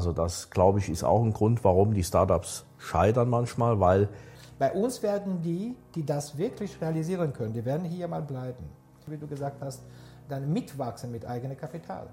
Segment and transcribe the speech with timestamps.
[0.00, 4.08] Also das, glaube ich, ist auch ein Grund, warum die Startups scheitern manchmal, weil
[4.58, 8.64] bei uns werden die, die das wirklich realisieren können, die werden hier mal bleiben.
[9.04, 9.82] Wie du gesagt hast,
[10.26, 12.06] dann mitwachsen mit eigenem Kapital.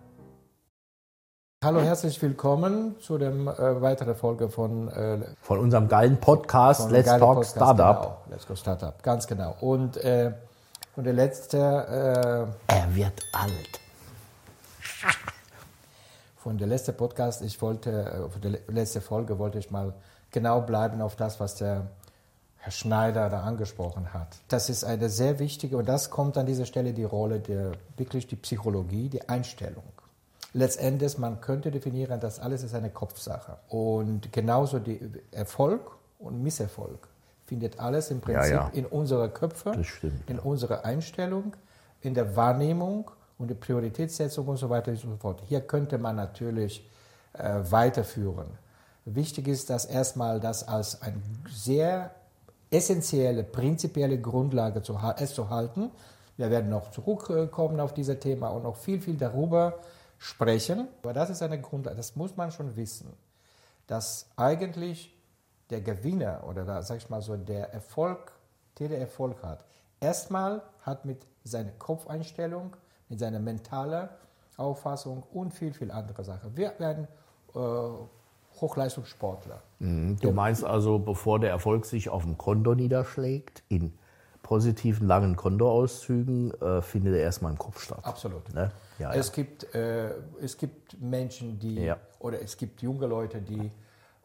[1.64, 7.08] Hallo, herzlich willkommen zu der äh, weiteren Folge von, äh, von unserem geilen Podcast Let's
[7.08, 8.02] Talk Podcast, Startup.
[8.02, 8.18] Genau.
[8.30, 9.56] Let's Go Startup, ganz genau.
[9.62, 10.34] Und, äh,
[10.98, 11.58] und der letzte.
[12.68, 13.80] Äh, er wird alt.
[16.48, 19.94] Von der letzten Podcast, ich wollte, äh, von der letzten Folge wollte ich mal
[20.32, 21.88] genau bleiben auf das, was der
[22.56, 24.38] Herr Schneider da angesprochen hat.
[24.48, 28.28] Das ist eine sehr wichtige, und das kommt an dieser Stelle die Rolle der wirklich
[28.28, 29.84] die Psychologie, die Einstellung
[30.54, 33.58] letztendlich, man könnte definieren, dass alles ist eine Kopfsache.
[33.68, 37.10] Und genauso die Erfolg und Misserfolg
[37.46, 38.72] findet alles im Prinzip ja, ja.
[38.74, 39.74] in unserer Köpfe,
[40.28, 41.58] in unserer Einstellung,
[42.00, 45.42] in der Wahrnehmung und der Prioritätssetzung und so weiter und so fort.
[45.46, 46.90] Hier könnte man natürlich
[47.34, 48.48] äh, weiterführen.
[49.06, 52.12] Wichtig ist, dass erstmal das als eine sehr
[52.70, 55.92] essentielle, prinzipielle Grundlage zu, es zu halten.
[56.36, 59.80] Wir werden noch zurückkommen auf dieses Thema und noch viel, viel darüber
[60.18, 60.88] sprechen.
[61.02, 63.14] Aber das ist eine Grundlage, das muss man schon wissen,
[63.88, 65.14] dass eigentlich
[65.70, 68.32] der Gewinner oder da, sag ich mal so, der Erfolg,
[68.80, 69.66] der der Erfolg hat,
[70.00, 72.76] erstmal hat mit seiner Kopfeinstellung,
[73.10, 74.10] mit seiner mentalen
[74.58, 76.56] Auffassung und viel, viel andere Sachen.
[76.56, 77.08] Wir werden
[77.56, 77.60] äh,
[78.60, 79.62] Hochleistungssportler.
[79.80, 80.18] Mhm.
[80.20, 83.94] Du meinst also, bevor der Erfolg sich auf dem Konto niederschlägt, in
[84.42, 88.00] positiven langen Kontoauszügen, äh, findet er erstmal im Kopf statt.
[88.04, 88.54] Absolut.
[88.54, 88.72] Ne?
[88.98, 89.34] Ja, es, ja.
[89.34, 90.12] Gibt, äh,
[90.42, 91.98] es gibt Menschen, die, ja.
[92.20, 93.72] oder es gibt junge Leute, die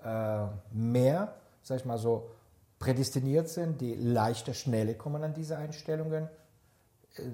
[0.05, 2.31] äh, mehr, sag ich mal so,
[2.79, 6.29] prädestiniert sind, die leichter, schneller kommen an diese Einstellungen.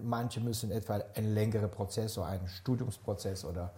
[0.03, 3.73] Manche müssen etwa einen längeren Prozess, so einen Studiumsprozess oder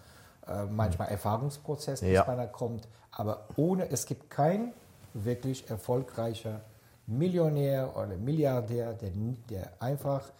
[0.47, 1.13] äh, manchmal mhm.
[1.13, 2.89] Erfahrungsprozess, bis man da kommt.
[3.11, 4.73] Aber ohne, es gibt kein
[5.15, 6.63] wirklich erfolgreicher
[7.07, 9.11] Millionär oder Milliardär, der,
[9.49, 10.31] der einfach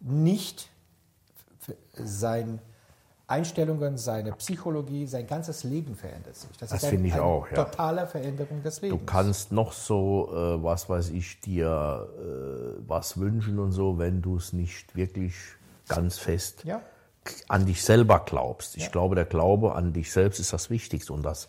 [0.00, 0.68] nicht
[1.94, 2.58] seine
[3.32, 6.50] Einstellungen, seine Psychologie, sein ganzes Leben verändert sich.
[6.58, 7.50] Das, das finde ich eine auch.
[7.50, 7.64] Ja.
[7.64, 9.00] Totale Veränderung des Lebens.
[9.00, 14.20] Du kannst noch so, äh, was weiß ich, dir äh, was wünschen und so, wenn
[14.20, 15.34] du es nicht wirklich
[15.88, 16.82] ganz fest ja.
[17.48, 18.76] an dich selber glaubst.
[18.76, 18.90] Ich ja.
[18.90, 21.14] glaube, der Glaube an dich selbst ist das Wichtigste.
[21.14, 21.48] Und das,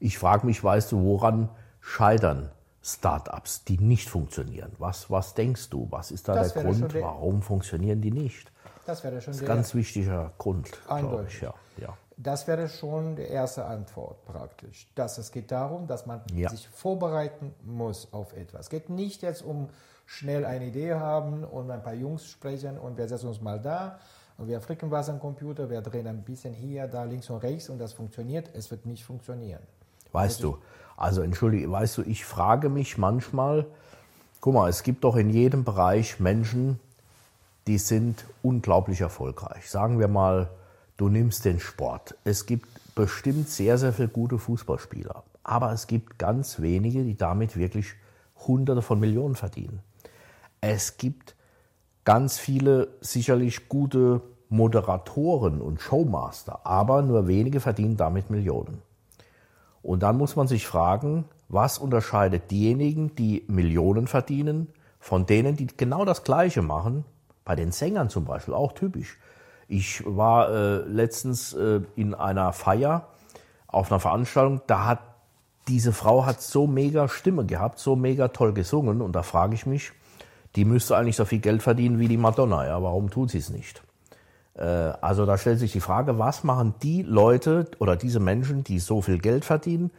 [0.00, 1.48] ich frage mich, weißt du, woran
[1.80, 2.50] scheitern
[2.82, 4.72] Startups, die nicht funktionieren?
[4.78, 5.86] Was, was denkst du?
[5.90, 6.92] Was ist da das der Grund?
[6.94, 8.50] Warum funktionieren die nicht?
[8.86, 10.70] Das wäre schon das ist ein ganz wichtiger Grund.
[10.88, 11.34] Eindeutig.
[11.34, 11.54] Ich, ja.
[11.78, 11.96] Ja.
[12.16, 14.86] Das wäre schon die erste Antwort praktisch.
[14.94, 16.48] Dass es geht darum, dass man ja.
[16.48, 18.62] sich vorbereiten muss auf etwas.
[18.62, 19.68] Es geht nicht jetzt um
[20.06, 23.98] schnell eine Idee haben und ein paar Jungs sprechen und wir setzen uns mal da
[24.36, 27.68] und wir fricken was am Computer, wir drehen ein bisschen hier, da links und rechts
[27.68, 28.50] und das funktioniert.
[28.52, 29.62] Es wird nicht funktionieren.
[30.12, 30.58] Weißt du,
[30.96, 33.66] also entschuldige, weißt du, ich frage mich manchmal,
[34.40, 36.78] guck mal, es gibt doch in jedem Bereich Menschen,
[37.66, 39.70] die sind unglaublich erfolgreich.
[39.70, 40.50] Sagen wir mal,
[40.96, 42.16] du nimmst den Sport.
[42.24, 45.24] Es gibt bestimmt sehr, sehr viele gute Fußballspieler.
[45.42, 47.94] Aber es gibt ganz wenige, die damit wirklich
[48.46, 49.80] Hunderte von Millionen verdienen.
[50.60, 51.34] Es gibt
[52.04, 58.82] ganz viele sicherlich gute Moderatoren und Showmaster, aber nur wenige verdienen damit Millionen.
[59.82, 65.66] Und dann muss man sich fragen, was unterscheidet diejenigen, die Millionen verdienen, von denen, die
[65.66, 67.04] genau das Gleiche machen,
[67.44, 69.18] bei den Sängern zum Beispiel auch typisch.
[69.68, 73.08] Ich war äh, letztens äh, in einer Feier
[73.66, 75.00] auf einer Veranstaltung, da hat
[75.68, 79.66] diese Frau hat so mega Stimme gehabt, so mega toll gesungen und da frage ich
[79.66, 79.92] mich,
[80.56, 83.50] die müsste eigentlich so viel Geld verdienen wie die Madonna, ja, warum tut sie es
[83.50, 83.82] nicht?
[84.54, 88.78] Äh, also da stellt sich die Frage, was machen die Leute oder diese Menschen, die
[88.78, 89.90] so viel Geld verdienen,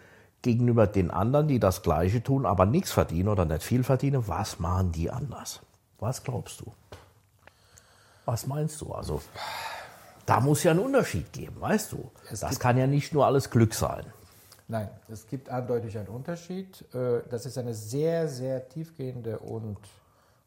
[0.42, 4.60] gegenüber den anderen, die das Gleiche tun, aber nichts verdienen oder nicht viel verdienen, was
[4.60, 5.62] machen die anders?
[6.00, 6.72] Was glaubst du?
[8.26, 8.92] Was meinst du?
[8.92, 9.22] Also,
[10.26, 12.12] da muss ja einen Unterschied geben, weißt du?
[12.32, 14.06] Es das kann ja nicht nur alles Glück sein.
[14.68, 16.84] Nein, es gibt eindeutig einen Unterschied.
[16.94, 19.78] Äh, das ist eine sehr, sehr tiefgehende und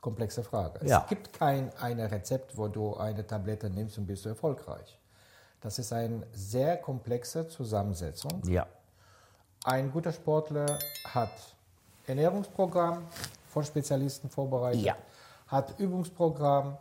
[0.01, 0.81] komplexe Frage.
[0.83, 1.07] Es ja.
[1.09, 4.99] gibt kein eine Rezept, wo du eine Tablette nimmst und bist du erfolgreich.
[5.61, 8.43] Das ist eine sehr komplexe Zusammensetzung.
[8.47, 8.67] Ja.
[9.65, 11.31] Ein guter Sportler hat
[12.07, 13.07] Ernährungsprogramm
[13.49, 14.97] von Spezialisten vorbereitet, ja.
[15.49, 16.77] hat Übungsprogramm,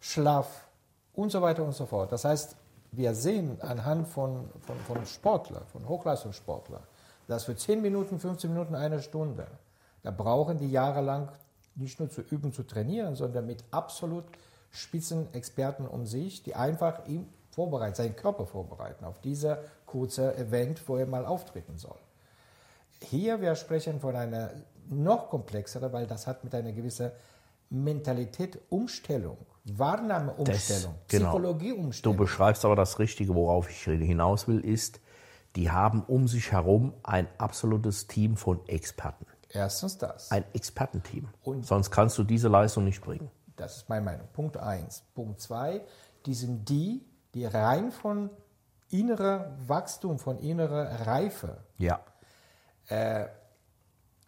[0.00, 0.68] Schlaf
[1.14, 2.10] und so weiter und so fort.
[2.12, 2.56] Das heißt,
[2.92, 6.82] wir sehen anhand von, von, von Sportlern, von Hochleistungssportlern,
[7.28, 9.46] dass für 10 Minuten, 15 Minuten, eine Stunde,
[10.02, 11.28] da brauchen die jahrelang
[11.76, 14.24] nicht nur zu üben, zu trainieren, sondern mit absolut
[14.70, 20.96] Spitzenexperten um sich, die einfach ihm vorbereiten, seinen Körper vorbereiten auf dieser kurze Event, wo
[20.96, 21.98] er mal auftreten soll.
[23.02, 24.50] Hier, wir sprechen von einer
[24.88, 27.10] noch komplexeren, weil das hat mit einer gewissen
[27.70, 31.24] Mentalität, Umstellung, Wahrnahmeumstellung, genau.
[31.30, 32.16] Psychologieumstellung.
[32.16, 35.00] Du beschreibst aber das Richtige, worauf ich hinaus will, ist,
[35.56, 39.26] die haben um sich herum ein absolutes Team von Experten.
[39.48, 40.30] Erstens das.
[40.30, 41.28] Ein Expertenteam.
[41.42, 43.30] Und- Sonst kannst du diese Leistung nicht bringen.
[43.56, 44.26] Das ist meine Meinung.
[44.32, 45.02] Punkt eins.
[45.14, 45.82] Punkt zwei,
[46.26, 48.30] die sind die, die rein von
[48.90, 52.00] innerer Wachstum, von innerer Reife Ja.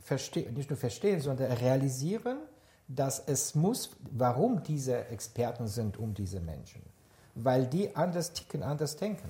[0.00, 2.38] verstehen, nicht nur verstehen, sondern realisieren,
[2.88, 6.82] dass es muss, warum diese Experten sind um diese Menschen.
[7.34, 9.28] Weil die anders ticken, anders denken.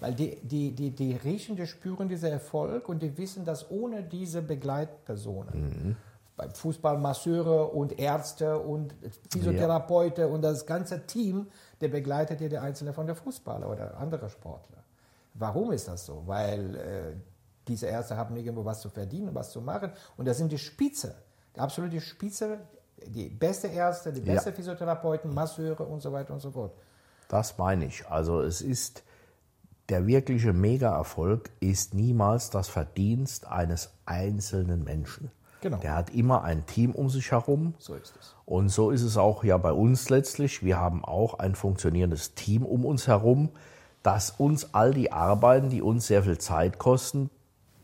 [0.00, 4.02] Weil die, die, die, die riechen, die spüren diesen Erfolg und die wissen, dass ohne
[4.02, 5.96] diese Begleitpersonen,
[6.36, 8.94] beim Fußball Masseure und Ärzte und
[9.30, 11.46] Physiotherapeuten und das ganze Team,
[11.80, 14.82] der begleitet jede einzelne von der Fußballer oder andere Sportler.
[15.34, 16.22] Warum ist das so?
[16.26, 17.16] Weil äh,
[17.68, 21.14] diese Ärzte haben irgendwo was zu verdienen, was zu machen und das sind die Spitze,
[21.54, 22.58] die absolute Spitze,
[23.06, 24.34] die beste Ärzte, die Ja.
[24.34, 26.72] beste Physiotherapeuten, Masseure und so weiter und so fort.
[27.28, 28.06] Das meine ich.
[28.08, 29.02] Also es ist
[29.88, 35.30] der wirkliche Mega-Erfolg ist niemals das Verdienst eines einzelnen Menschen.
[35.60, 35.76] Genau.
[35.78, 37.74] Der hat immer ein Team um sich herum.
[37.78, 38.34] So ist es.
[38.46, 40.62] Und so ist es auch ja bei uns letztlich.
[40.64, 43.50] Wir haben auch ein funktionierendes Team um uns herum,
[44.02, 47.30] das uns all die Arbeiten, die uns sehr viel Zeit kosten,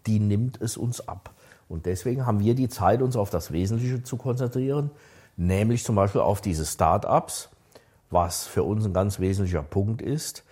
[0.07, 1.31] die nimmt es uns ab.
[1.69, 4.91] Und deswegen haben wir die Zeit, uns auf das Wesentliche zu konzentrieren,
[5.37, 7.51] nämlich zum Beispiel auf diese Start-ups,
[8.11, 10.45] was für uns ein ganz wesentlicher Punkt ist,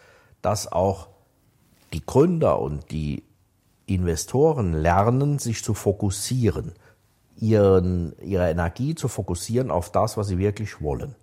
[0.43, 1.09] dass auch
[1.93, 3.25] die Gründer und die
[3.87, 6.73] Investoren lernen, sich zu fokussieren,
[7.37, 11.15] ihren, ihre Energie zu fokussieren auf das, was sie wirklich wollen.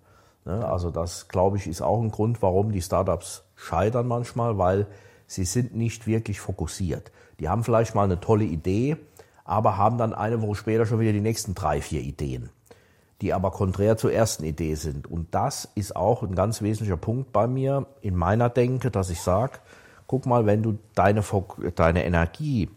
[0.44, 4.86] Ne, Also das, glaube ich, ist auch ein Grund, warum die Startups scheitern manchmal, weil
[5.26, 7.12] sie sind nicht wirklich fokussiert.
[7.40, 8.96] Die haben vielleicht mal eine tolle Idee,
[9.44, 12.50] aber haben dann eine Woche später schon wieder die nächsten drei, vier Ideen,
[13.20, 15.06] die aber konträr zur ersten Idee sind.
[15.06, 19.20] Und das ist auch ein ganz wesentlicher Punkt bei mir in meiner Denke, dass ich
[19.20, 19.58] sage,
[20.06, 21.22] guck mal, wenn du deine,
[21.74, 22.70] deine Energie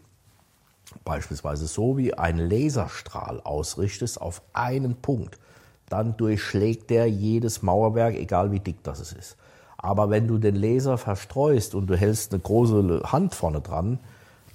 [1.04, 5.38] beispielsweise so wie ein Laserstrahl ausrichtest auf einen Punkt,
[5.88, 9.36] dann durchschlägt der jedes Mauerwerk, egal wie dick das ist.
[9.78, 14.00] Aber wenn du den Laser verstreust und du hältst eine große Hand vorne dran,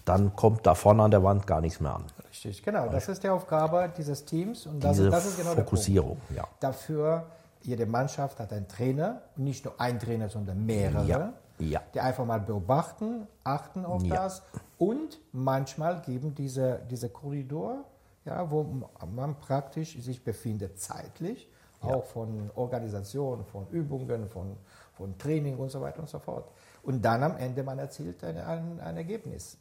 [0.06, 2.04] dann kommt da vorne an der Wand gar nichts mehr an.
[2.30, 2.88] Richtig, genau.
[2.90, 6.18] Das ist die Aufgabe dieses Teams und das, Diese ist, das ist genau der Fokussierung,
[6.18, 6.36] Punkt.
[6.36, 6.48] ja.
[6.60, 7.26] Dafür,
[7.62, 11.82] jede Mannschaft hat einen Trainer, nicht nur ein Trainer, sondern mehrere, Ja, ja.
[11.94, 14.42] die einfach mal beobachten, achten auf das
[14.78, 17.86] und manchmal geben diese, diese Korridor,
[18.26, 18.66] ja, wo
[19.14, 21.50] man praktisch sich befindet, zeitlich,
[21.82, 24.56] auch von Organisation, von Übungen, von,
[24.94, 26.50] von Training und so weiter und so fort.
[26.82, 29.58] Und dann am Ende man erzielt ein, ein, ein Ergebnis.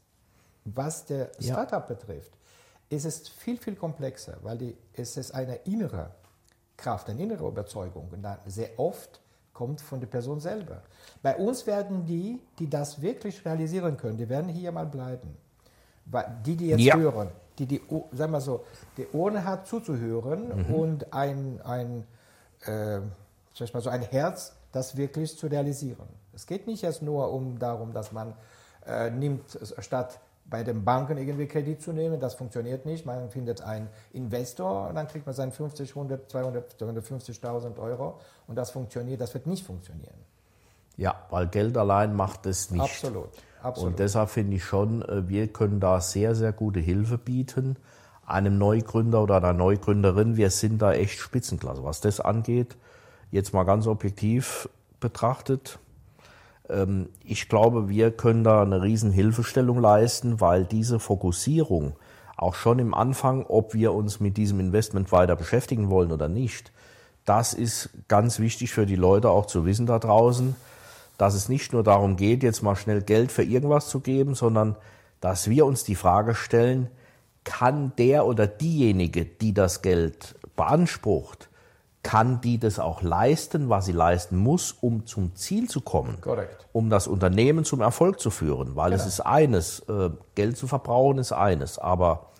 [0.64, 1.52] Was der Ja.
[1.54, 2.32] Startup betrifft,
[2.88, 6.10] ist es viel, viel komplexer, weil die, es ist eine innere
[6.76, 8.08] Kraft, eine innere Überzeugung.
[8.12, 9.20] Und dann sehr oft
[9.52, 10.82] kommt von der Person selber.
[11.22, 15.36] Bei uns werden die, die das wirklich realisieren können, die werden hier mal bleiben.
[16.44, 16.96] Die, die jetzt Ja.
[16.96, 17.80] hören, die, die,
[18.12, 18.64] sagen wir so,
[18.96, 20.74] die Ohren hat zuzuhören Mhm.
[20.74, 22.06] und ein, ein,
[22.66, 22.98] äh,
[23.72, 26.08] mal so ein Herz, das wirklich zu realisieren.
[26.32, 28.34] Es geht nicht erst nur um darum, dass man
[28.86, 30.18] äh, nimmt, statt
[30.52, 33.06] bei den Banken irgendwie Kredit zu nehmen, das funktioniert nicht.
[33.06, 38.56] Man findet einen Investor und dann kriegt man seinen 50, 100, 200, 250.000 Euro und
[38.56, 40.14] das funktioniert, das wird nicht funktionieren.
[40.98, 42.82] Ja, weil Geld allein macht es nicht.
[42.82, 43.30] Absolut,
[43.62, 43.92] absolut.
[43.92, 47.76] Und deshalb finde ich schon, äh, wir können da sehr, sehr gute Hilfe bieten.
[48.26, 51.82] Einem Neugründer oder einer Neugründerin, wir sind da echt Spitzenklasse.
[51.82, 52.76] Was das angeht,
[53.30, 54.68] jetzt mal ganz objektiv
[55.00, 55.78] betrachtet,
[57.24, 61.94] ich glaube, wir können da eine riesen Hilfestellung leisten, weil diese Fokussierung
[62.36, 66.72] auch schon im Anfang, ob wir uns mit diesem Investment weiter beschäftigen wollen oder nicht,
[67.24, 70.56] das ist ganz wichtig für die Leute auch zu wissen da draußen,
[71.18, 74.76] dass es nicht nur darum geht, jetzt mal schnell Geld für irgendwas zu geben, sondern
[75.20, 76.88] dass wir uns die Frage stellen,
[77.44, 81.48] kann der oder diejenige, die das Geld beansprucht,
[82.02, 86.20] kann die das auch leisten, was sie leisten muss, um zum Ziel zu kommen?
[86.20, 86.66] Korrekt.
[86.72, 88.74] Um das Unternehmen zum Erfolg zu führen.
[88.74, 92.30] Weil es ist eines, äh, Geld zu verbrauchen ist eines, aber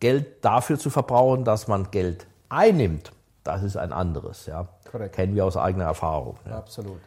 [0.00, 3.12] Geld dafür zu verbrauchen, dass man Geld einnimmt,
[3.44, 4.46] das ist ein anderes.
[4.46, 4.68] Ja?
[4.90, 5.14] Korrekt.
[5.14, 6.36] Kennen wir aus eigener Erfahrung.
[6.46, 6.58] Ja?
[6.58, 6.98] Absolut.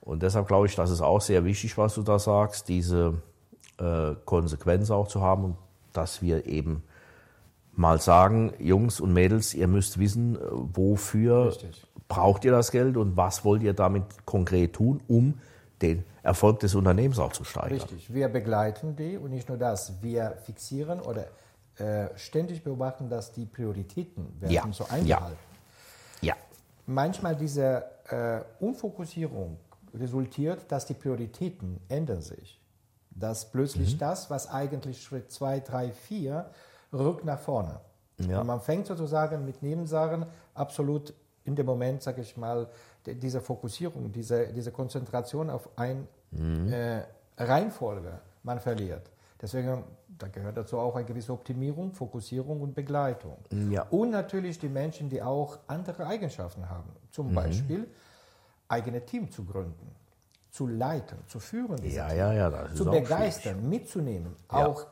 [0.00, 3.22] Und deshalb glaube ich, das ist auch sehr wichtig, was du da sagst, diese
[3.78, 5.56] äh, Konsequenz auch zu haben und
[5.92, 6.82] dass wir eben
[7.72, 11.86] mal sagen, Jungs und Mädels, ihr müsst wissen, äh, wofür Richtig.
[12.08, 15.34] braucht ihr das Geld und was wollt ihr damit konkret tun, um
[15.82, 17.72] den Erfolg des Unternehmens auch zu steigern.
[17.78, 21.26] Richtig, wir begleiten die und nicht nur das, wir fixieren oder
[21.78, 25.38] äh, ständig beobachten, dass die Prioritäten werden Ja, so eingehalten.
[26.20, 26.34] Ja,
[26.86, 29.56] Manchmal diese äh, Unfokussierung
[29.94, 32.60] resultiert, dass die Prioritäten ändern sich.
[33.10, 33.98] Dass plötzlich Mhm.
[33.98, 36.50] das, was eigentlich Schritt 2, 3, 4,
[36.92, 37.80] rückt nach vorne.
[38.18, 38.40] Ja.
[38.40, 42.68] Und man fängt sozusagen mit Nebensachen absolut in dem Moment, sage ich mal,
[43.06, 46.72] diese Fokussierung, diese, diese Konzentration auf ein Mhm.
[46.72, 47.02] äh,
[47.38, 49.10] Reihenfolge man verliert.
[49.42, 49.82] Deswegen,
[50.18, 53.36] da gehört dazu auch eine gewisse Optimierung, Fokussierung und Begleitung.
[53.70, 53.82] Ja.
[53.90, 56.90] Und natürlich die Menschen, die auch andere Eigenschaften haben.
[57.10, 57.88] Zum Beispiel
[58.68, 59.90] eigene Team zu gründen,
[60.52, 61.78] zu leiten, zu führen.
[61.84, 62.74] ja, Teams, ja, ja.
[62.74, 64.66] Zu begeistern, mitzunehmen, Ja.
[64.66, 64.86] auch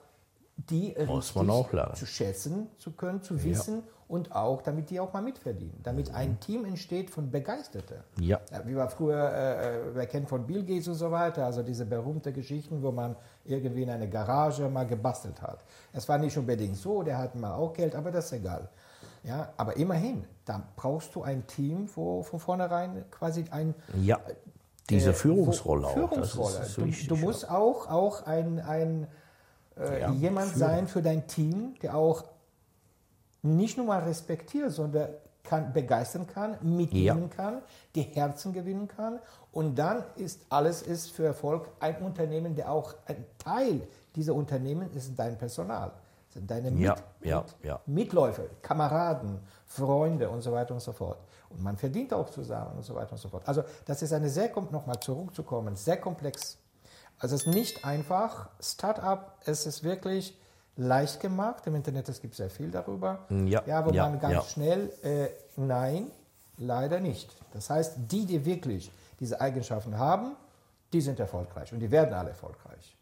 [0.58, 5.12] die Muss richtig man zu schätzen zu können, zu wissen und auch, damit die auch
[5.12, 5.78] mal mitverdienen.
[5.82, 7.98] Damit ein Team entsteht von Begeisterten.
[8.18, 8.40] Ja.
[8.50, 11.62] Ja, wie war früher, äh, äh, wer kennt von Bill Gates und so weiter, also
[11.62, 15.64] diese berühmte Geschichten, wo man irgendwie in einer Garage mal gebastelt hat.
[15.92, 18.68] Es war nicht unbedingt so, der hatte mal auch Geld, aber das ist egal.
[19.24, 24.18] Ja, aber immerhin, da brauchst du ein Team, wo von vornherein quasi ein Ja.
[24.88, 25.92] Diese äh, Führungsrolle auch.
[25.92, 26.56] Führungsrolle.
[26.58, 27.20] Das ist du, wichtig, du ja.
[27.20, 29.06] musst auch, auch ein, ein
[29.80, 30.58] äh, Ja, jemand führen.
[30.58, 32.24] sein für dein Team, der auch
[33.42, 35.08] nicht nur mal respektiert, sondern
[35.44, 37.62] kann, begeistern kann, mitnehmen kann,
[37.94, 39.18] die Herzen gewinnen kann.
[39.52, 43.80] Und dann ist alles ist für Erfolg ein Unternehmen, der auch ein Teil
[44.14, 45.92] dieser Unternehmen ist dein Personal.
[46.28, 47.80] Sind deine Ja, Mit, ja, ja.
[47.86, 51.18] Mitläufer, Kameraden, Freunde und so weiter und so fort.
[51.48, 53.48] Und man verdient auch zusammen und so weiter und so fort.
[53.48, 56.58] Also das ist eine sehr, nochmal zurückzukommen, sehr komplex.
[57.18, 58.48] Also es ist nicht einfach.
[58.60, 60.38] Start-up, es ist wirklich
[60.76, 61.66] leicht gemacht.
[61.66, 63.26] Im Internet es gibt sehr viel darüber.
[63.28, 64.42] Ja, ja wo ja, man ganz ja.
[64.42, 66.10] schnell, äh, nein,
[66.56, 67.30] leider nicht.
[67.52, 70.36] Das heißt, die, die wirklich diese Eigenschaften haben,
[70.92, 72.96] die sind erfolgreich und die werden alle erfolgreich.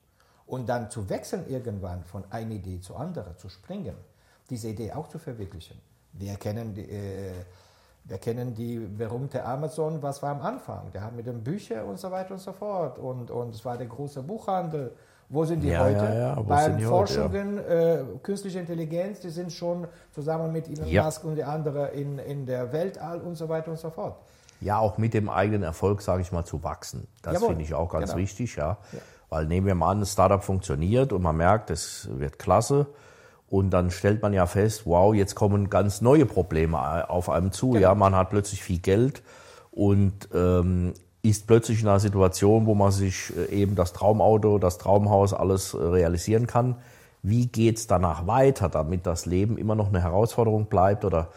[0.47, 3.97] Und dann zu wechseln irgendwann von einer Idee zur anderen, zu springen,
[4.49, 5.81] diese Idee auch zu verwirklichen.
[6.13, 7.33] Wir kennen die, äh,
[8.09, 10.93] wir kennen die berühmte Amazon, was war am Anfang?
[10.93, 12.99] Der hat mit den Büchern und so weiter und so fort.
[12.99, 14.93] Und, und es war der große Buchhandel.
[15.29, 16.05] Wo sind die Ja, heute?
[16.05, 16.79] ja, ja, Bei.
[16.79, 21.05] Forschungen, äh, künstliche Intelligenz, die sind schon zusammen mit Elon.
[21.05, 24.17] Musk und die anderen in, in der Weltall und so weiter und so fort.
[24.61, 27.09] Ja, auch mit dem eigenen Erfolg, sage ich mal, zu wachsen.
[27.23, 28.23] Das finde ich auch ganz genau.
[28.23, 28.79] wichtig, ja.
[29.29, 32.87] Weil nehmen wir mal an, ein Startup funktioniert und man merkt, es wird klasse.
[33.49, 37.71] Und dann stellt man ja fest, wow, jetzt kommen ganz neue Probleme auf einem zu.
[37.71, 37.81] Genau.
[37.83, 39.23] Ja, man hat plötzlich viel Geld
[39.71, 44.79] und ähm, ist plötzlich in einer Situation, wo man sich äh, eben das Traumauto, das
[44.79, 46.77] Traumhaus, alles äh, realisieren kann.
[47.23, 51.29] Wie geht's danach weiter, damit das Leben immer noch eine Herausforderung bleibt oder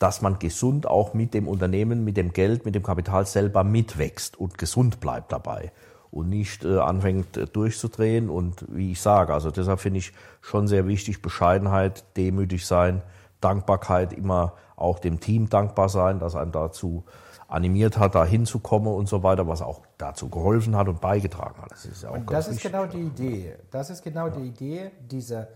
[0.00, 4.36] dass man gesund auch mit dem Unternehmen, mit dem Geld, mit dem Kapital selber mitwächst
[4.36, 5.70] und gesund bleibt dabei
[6.16, 8.30] und nicht äh, anfängt äh, durchzudrehen.
[8.30, 13.02] Und wie ich sage, also deshalb finde ich schon sehr wichtig, Bescheidenheit, demütig sein,
[13.40, 17.04] Dankbarkeit, immer auch dem Team dankbar sein, dass einen dazu
[17.48, 21.70] animiert hat, da hinzukommen und so weiter, was auch dazu geholfen hat und beigetragen hat.
[21.70, 22.72] Das ist ja auch Und ganz das ist wichtig.
[22.72, 23.54] genau die Idee.
[23.70, 25.48] Das ist genau die Idee dieser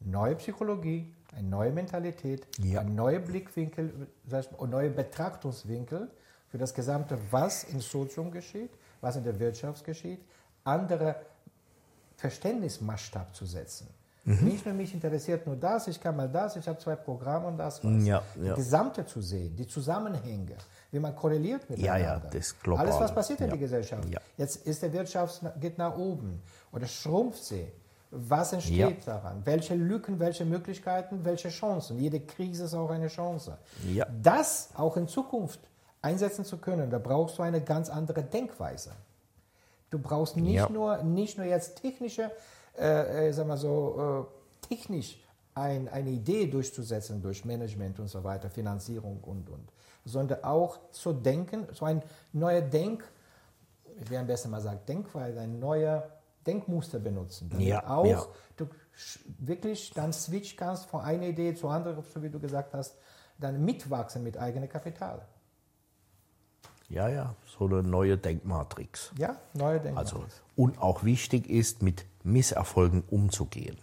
[0.00, 2.80] neue Psychologie, eine neue Mentalität, Ja.
[2.80, 6.10] ein neuer Blickwinkel, ein neuer Betrachtungswinkel
[6.48, 10.20] für das Gesamte, was im Sozium geschieht, was in der Wirtschaft geschieht,
[10.64, 11.16] andere
[12.16, 13.88] Verständnismaßstab zu setzen.
[14.24, 14.44] Mhm.
[14.44, 17.58] Nicht nur mich interessiert nur das, ich kann mal das, ich habe zwei Programme und
[17.58, 18.04] das was.
[18.04, 18.54] Ja, Die ja.
[18.54, 20.56] Gesamte zu sehen, die Zusammenhänge,
[20.90, 22.24] wie man korreliert Ja, miteinander.
[22.24, 22.88] ja, das Globale.
[22.88, 23.50] Alles, was passiert in Ja.
[23.52, 24.08] der Gesellschaft.
[24.08, 24.20] Ja.
[24.36, 27.68] Jetzt ist der Wirtschaft geht nach oben oder schrumpft sie.
[28.10, 29.42] Was entsteht daran?
[29.44, 31.98] Welche Lücken, welche Möglichkeiten, welche Chancen?
[31.98, 33.58] Jede Krise ist auch eine Chance.
[33.84, 34.06] Ja.
[34.22, 35.60] Das auch in Zukunft
[36.06, 38.92] einsetzen zu können, da brauchst du eine ganz andere Denkweise.
[39.90, 40.68] Du brauchst nicht, Ja.
[40.68, 42.30] nur, nicht nur jetzt technische,
[42.78, 44.26] äh, äh, sag mal so,
[44.62, 45.18] äh, technisch
[45.54, 49.68] ein, eine Idee durchzusetzen durch Management und so weiter, Finanzierung und, und,
[50.04, 53.04] sondern auch zu denken, so ein neuer Denk,
[54.00, 56.08] ich wäre am besten mal sagen, Denkweise, ein neuer
[56.46, 57.48] Denkmuster benutzen.
[57.50, 58.26] Damit Ja, auch ja.
[58.56, 58.68] du
[59.38, 62.94] wirklich dann switch kannst von einer Idee zur anderen, so wie du gesagt hast,
[63.38, 65.22] dann mitwachsen mit eigenem Kapital.
[66.88, 69.12] Ja, ja, so eine neue Denkmatrix.
[69.18, 70.16] Ja, neue Denkweise.
[70.16, 70.24] Also,
[70.54, 73.76] und auch wichtig ist, mit Misserfolgen umzugehen.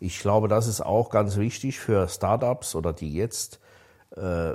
[0.00, 3.60] Ich glaube, das ist auch ganz wichtig für Startups oder die jetzt,
[4.16, 4.52] äh,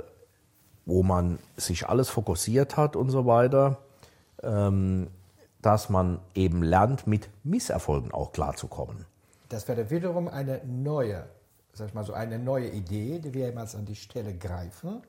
[0.86, 3.78] wo man sich alles fokussiert hat und so weiter,
[4.42, 5.08] ähm,
[5.60, 9.06] dass man eben lernt, mit Misserfolgen auch klarzukommen.
[9.48, 11.24] Das wäre wiederum eine neue,
[11.72, 15.02] sag ich mal so, eine neue Idee, die wir jemals an die Stelle greifen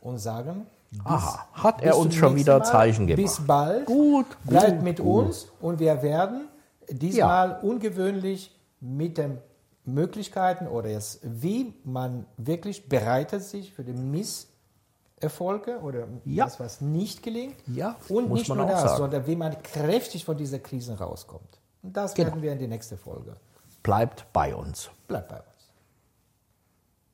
[0.00, 0.66] und sagen,
[1.04, 2.64] Aha, hat er uns schon wieder Mal.
[2.64, 3.22] Zeichen gemacht.
[3.22, 3.86] Bis bald.
[3.86, 5.26] Gut, Bleibt gut, mit gut.
[5.26, 6.48] uns und wir werden
[6.88, 9.38] diesmal ungewöhnlich mit den
[9.84, 13.92] Möglichkeiten oder jetzt, wie man wirklich bereitet sich für die
[15.20, 16.44] Misserfolge oder Ja.
[16.44, 17.56] das, was nicht gelingt.
[17.66, 18.96] Ja, und nicht nur das, sagen.
[18.96, 21.58] sondern wie man kräftig von dieser Krise rauskommt.
[21.82, 22.28] Und das Genau.
[22.30, 23.34] werden wir in die nächste Folge.
[23.82, 24.90] Bleibt bei uns.
[25.06, 25.46] Bleibt bei uns.